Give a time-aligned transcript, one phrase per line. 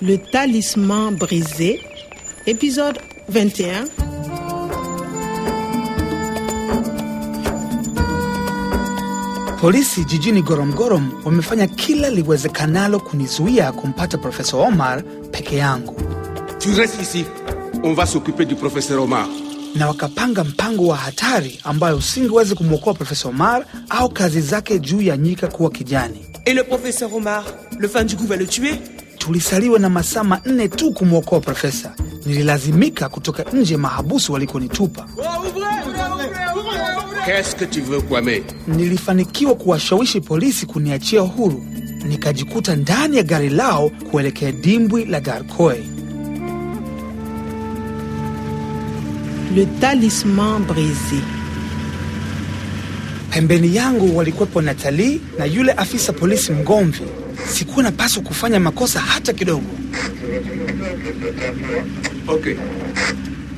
[0.00, 1.80] Le talisman brisé,
[2.46, 3.84] épisode 21.
[9.60, 15.94] Polisi jijini Goromgorom wamefanya kila liwezekanalo kunizuia kumpata Profesa Omar peke yangu,
[16.58, 17.24] Tu restes ici.
[17.82, 19.26] On va s'occuper du professeur Omar.
[19.74, 25.16] na wakapanga mpango wa hatari ambayo usingeweza kumwokoa Profesa Omar au kazi zake juu ya
[25.16, 26.18] nyika kuwa kijani.
[26.46, 27.44] Et le professeur Omar,
[27.78, 28.78] le fan du goût va le tuer?
[29.26, 31.92] Tulisaliwa na masaa manne tu kumwokoa profesa.
[32.26, 35.06] Nililazimika kutoka nje mahabusu walikonitupa.
[37.26, 41.64] Qu'est-ce que tu veux, Kwame Nilifanikiwa kuwashawishi polisi kuniachia huru,
[42.08, 45.78] nikajikuta ndani ya gari lao kuelekea dimbwi la Darkoy.
[49.54, 51.20] Le talisman brisé.
[53.30, 57.02] Pembeni yangu walikuwepo Natali na yule afisa polisi mgomvi.
[57.58, 59.66] Sikuwa napaswa kufanya makosa hata kidogo.
[62.28, 62.56] Ok.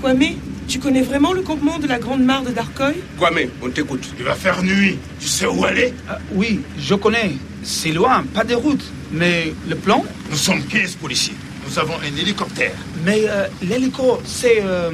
[0.00, 0.36] Kwame,
[0.68, 4.06] tu connais vraiment le campement de la Grande Mare de Darkoy Kwame, on t'écoute.
[4.18, 4.98] Il va faire nuit.
[5.20, 5.92] Tu sais où aller?
[6.34, 7.32] Oui, je connais.
[7.62, 8.82] C'est loin, pas de route.
[9.12, 10.02] Mais le plan?
[10.30, 11.34] Nous sommes 15 policiers.
[11.68, 12.72] Nous avons un hélicoptère.
[13.04, 14.62] Mais euh, l'hélico, c'est...
[14.62, 14.90] Euh,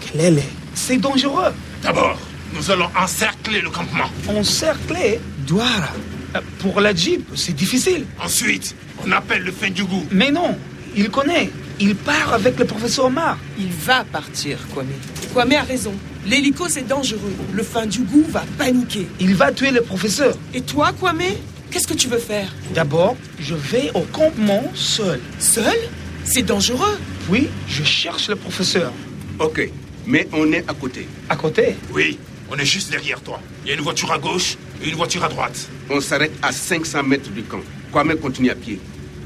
[0.00, 0.42] kelele.
[0.74, 1.52] C'est dangereux.
[1.82, 2.18] D'abord,
[2.54, 4.10] nous allons encercler le campement.
[4.28, 5.88] Encercler Douara.
[6.34, 8.04] Euh, Pour la Jeep, c'est difficile.
[8.22, 8.74] Ensuite,
[9.06, 10.06] on appelle le fin du goût.
[10.10, 10.56] Mais non,
[10.96, 11.50] il connaît.
[11.80, 13.38] Il part avec le professeur Omar.
[13.58, 14.86] Il va partir, Kwame.
[15.32, 15.94] Kwame a raison.
[16.26, 17.32] L'hélico, c'est dangereux.
[17.52, 19.08] Le fin du goût va paniquer.
[19.18, 20.36] Il va tuer le professeur.
[20.54, 21.22] Et toi, Kwame
[21.70, 22.54] Qu'est-ce que tu veux faire?
[22.74, 25.20] D'abord, je vais au campement seul.
[25.38, 25.74] Seul?
[26.22, 26.98] C'est dangereux.
[27.30, 28.92] Puis, je cherche le professeur.
[29.38, 29.70] Ok.
[30.06, 31.08] Mais on est à côté.
[31.30, 31.76] À côté?
[31.94, 32.18] Oui,
[32.50, 33.40] on est juste derrière toi.
[33.64, 35.68] Il y a une voiture à gauche une voiture à droite.
[35.90, 37.60] On s'arrête à 500 mètres du camp.
[37.92, 38.78] Kwame continue à pied.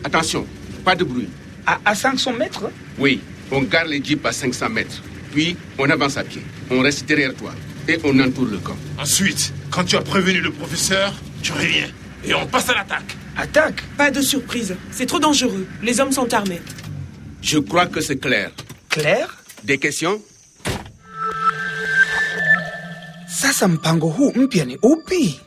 [0.04, 0.46] Attention,
[0.84, 1.28] pas de bruit.
[1.66, 2.64] À, à 500 mètres?
[2.98, 5.02] Oui, on garde les jeeps à 500 mètres.
[5.32, 6.42] Puis, on avance à pied.
[6.70, 7.52] On reste derrière toi.
[7.88, 8.76] Et on entoure le camp.
[8.98, 11.12] Ensuite, quand tu as prévenu le professeur,
[11.42, 11.88] tu reviens.
[12.24, 13.16] Et on passe à l'attaque.
[13.36, 13.82] Attaque?
[13.96, 14.74] Pas de surprise.
[14.90, 15.66] C'est trop dangereux.
[15.82, 16.60] Les hommes sont armés.
[17.42, 18.50] Je crois que c'est clair.
[18.88, 19.28] Claire
[19.62, 20.20] Des questions?
[23.28, 25.40] Sasa mpango huu mpya ni upi?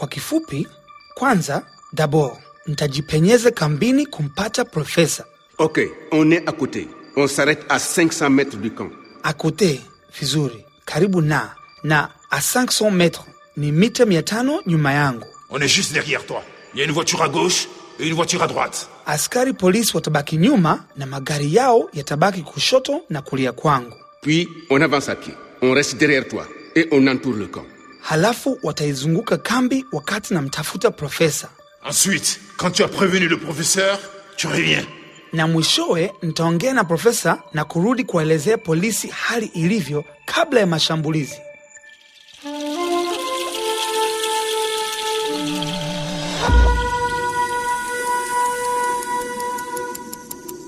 [0.00, 0.66] Kwa kifupi,
[1.14, 1.62] kwanza,
[1.92, 2.32] d'abord
[2.66, 5.24] ntajipenyeze kambini kumpata profesa.
[5.58, 5.80] Ok,
[6.12, 6.88] on est à côté.
[7.16, 8.88] On s'arrête à 500 mètres du camp.
[9.22, 9.80] Akote
[10.20, 11.50] vizuri, karibu na
[11.84, 13.26] na a 500 metres
[13.58, 15.26] ni mita mia tano nyuma yangu.
[15.50, 16.42] On est juste derrière toi.
[16.72, 17.68] Il y a une voiture à gauche
[17.98, 18.88] et une voiture à droite.
[19.06, 23.92] Askari polisi watabaki nyuma na magari yao yatabaki kushoto na kulia kwangu.
[24.22, 25.34] Puis, on avance à pied.
[25.60, 26.46] On reste derrière toi.
[26.74, 27.66] Et on entoure le camp.
[28.00, 31.48] Halafu wataizunguka kambi wakati namtafuta profesa,
[31.88, 33.98] Ensuite, quand tu as prévenu le professeur,
[34.36, 34.84] tu reviens.
[35.32, 41.36] na mwishowe nitaongea na profesa na kurudi kuwaelezea polisi hali ilivyo kabla ya mashambulizi.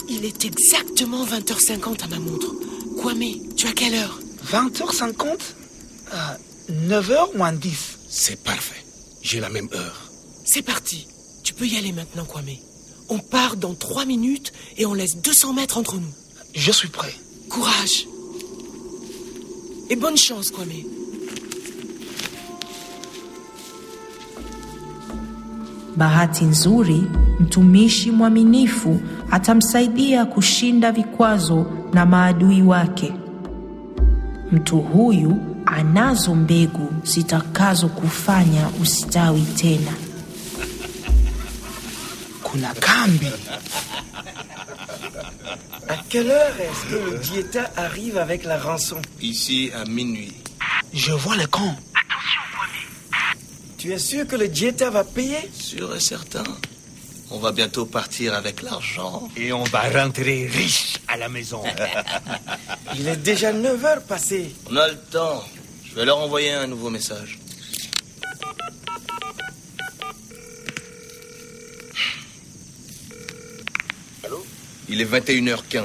[0.08, 2.52] Il est exactement 20h50 à ma montre.
[3.00, 4.18] Kwame, tu as quelle heure?
[4.50, 6.16] 20h50 euh,
[6.72, 7.98] 9h moins 10.
[8.08, 8.82] C'est parfait.
[9.22, 10.10] J'ai la même heure.
[10.44, 11.06] C'est parti.
[11.44, 12.56] Tu peux y aller maintenant, Kwame.
[13.08, 16.12] On part dans 3 minutes et on laisse 200 mètres entre nous.
[16.54, 17.14] Je suis prêt.
[17.50, 18.06] Courage.
[19.90, 20.84] Et bonne chance, Kwame.
[25.96, 27.02] Bahati nzuri,
[27.40, 29.00] mtumishi mwaminifu
[29.30, 33.12] atamsaidia kushinda vikwazo na maadui wake.
[34.52, 39.92] Mtu huyu anazo mbegu zitakazo kufanya ustawi tena.
[42.42, 43.32] Kuna kambi.
[45.88, 49.00] À quelle heure est-ce que le diéta arrive avec la rançon?
[49.20, 50.32] Ici à minuit.
[50.92, 51.74] Je vois le camp.
[53.78, 55.50] Tu es sûr que le diéta va payer?
[55.52, 56.44] Sûr et certain.
[57.30, 59.28] On va bientôt partir avec l'argent.
[59.36, 61.62] Et on va rentrer riche à la maison.
[62.98, 64.54] Il est déjà 9 heures passées.
[64.70, 65.42] On a le temps.
[65.84, 67.38] Je vais leur envoyer un nouveau message.
[74.88, 75.84] Il est 21h15.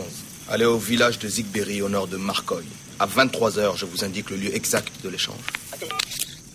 [0.49, 2.65] Allez au village de Zigberry au nord de Marcoy.
[2.99, 5.35] À 23h, je vous indique le lieu exact de l'échange.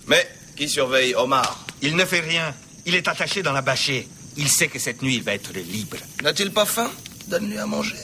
[0.07, 1.65] Mais qui surveille Omar?
[1.81, 2.55] Il ne fait rien.
[2.85, 4.07] Il est attaché dans la bâchée.
[4.37, 5.99] Il sait que cette nuit, il va être libre.
[6.23, 6.91] N'a-t-il pas faim
[7.29, 7.97] Donne-lui à manger.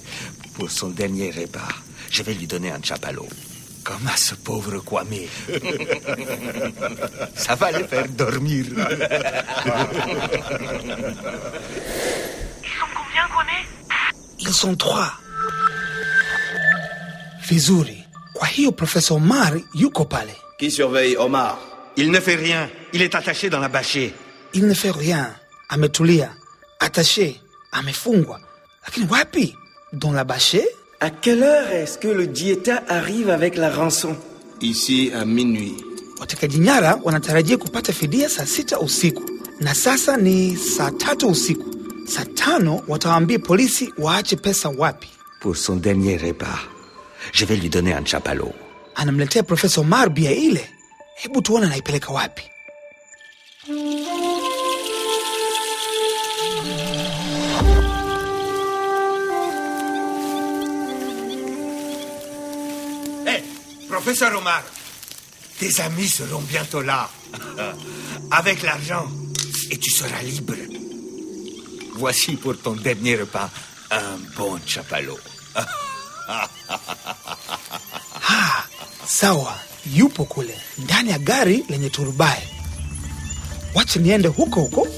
[0.54, 1.68] Pour son dernier repas,
[2.10, 3.28] je vais lui donner un chapalot.
[3.82, 5.26] Comme à ce pauvre Kwame.
[7.34, 8.66] Ça va le faire dormir.
[8.68, 8.74] Ils
[12.78, 13.64] sont combien, Kwame
[14.38, 15.12] Ils sont trois.
[17.48, 18.04] Vizuri.
[18.34, 20.34] Kwa hiyo Profesa Omar yuko pale?
[20.58, 21.58] Qui surveille Omar
[21.96, 22.68] Il ne fait rien.
[22.92, 24.14] Il est attaché dans la bâchée.
[24.52, 25.34] Il ne fait rien.
[25.70, 26.30] Ametulia.
[26.80, 27.40] Attaché.
[27.72, 28.40] Amefungwa.
[28.84, 29.54] Lakini wapi?
[29.92, 30.66] Dans la bâchée?
[31.00, 34.16] À quelle heure est-ce que le dieta arrive avec la rançon
[34.60, 35.76] Ici à minuit.
[36.20, 39.22] Watekaji nyara wanatarajia kupata fidia saa sita usiku
[39.60, 41.70] na sasa ni saa tatu usiku.
[42.06, 45.08] Saa tano watawaambia polisi waache pesa wapi.
[45.40, 46.58] Pour son dernier repas,
[47.32, 48.52] je vais lui donner un chapalo.
[48.96, 50.68] Anamletea Profesa Omar bia ile.
[51.22, 52.42] Hebu tuone anaipeleka wapi.
[64.10, 64.64] Professeur Omar,
[65.60, 67.08] tes amis seront bientôt là.
[68.32, 69.06] Avec l'argent.
[69.70, 70.54] Et tu seras libre.
[71.94, 73.48] Voici pour ton dernier repas
[73.92, 75.18] un bon chapalot.
[78.22, 78.64] Ha,
[79.06, 79.54] sawa,
[79.94, 82.38] yupo kule ndani ya gari lenye turubai.
[83.74, 84.88] Wacha niende huko huko.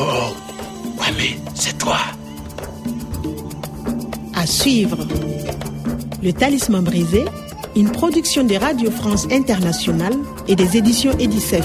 [0.00, 0.04] Oh,
[1.00, 1.98] ouais, mais c'est toi.
[4.34, 4.98] À suivre.
[6.22, 7.24] Le Talisman brisé,
[7.76, 10.14] une production de Radio France Internationale
[10.46, 11.64] et des éditions Edicef.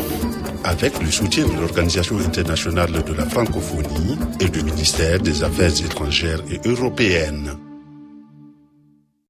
[0.63, 6.39] avec le soutien de l'Organisation internationale de la francophonie et du ministère des Affaires étrangères
[6.49, 7.51] et européennes.